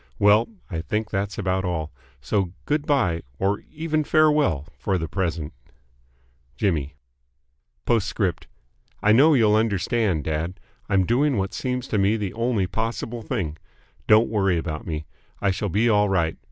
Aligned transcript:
Well. 0.17 0.49
I 0.67 0.81
think 0.81 1.11
that's 1.11 1.37
about 1.37 1.63
all. 1.63 1.91
So 2.21 2.53
good 2.65 2.87
bye 2.87 3.21
or 3.37 3.59
even 3.71 4.03
farewell 4.03 4.65
for 4.75 4.97
the 4.97 5.07
present. 5.07 5.53
J. 6.57 6.95
P.S. 7.91 8.13
I 9.03 9.11
know 9.11 9.35
you'll 9.35 9.53
understand, 9.53 10.23
dad. 10.23 10.59
I'm 10.89 11.05
doing 11.05 11.37
what 11.37 11.53
seems 11.53 11.87
to 11.89 11.99
me 11.99 12.17
the 12.17 12.33
only 12.33 12.65
possible 12.65 13.21
thing. 13.21 13.57
Don't 14.07 14.27
worry 14.27 14.57
about 14.57 14.87
me. 14.87 15.05
I 15.39 15.51
shall 15.51 15.69
be 15.69 15.87
all 15.87 16.09
right. 16.09 16.35